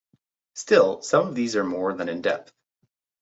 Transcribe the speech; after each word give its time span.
Still, 0.55 1.03
some 1.03 1.27
of 1.27 1.35
these 1.35 1.55
are 1.55 1.63
more 1.63 1.93
than 1.93 2.09
in 2.09 2.23
depth. 2.23 2.51